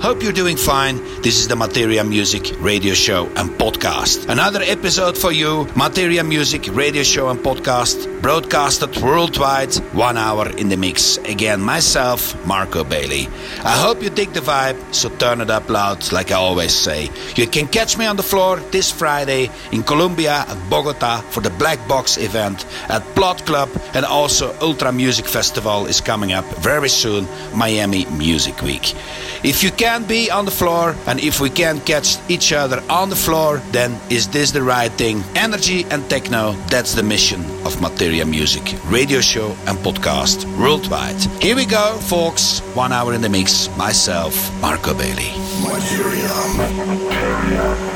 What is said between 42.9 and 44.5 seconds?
hour in the mix. Myself,